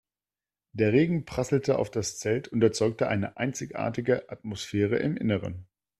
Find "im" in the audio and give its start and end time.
4.97-5.15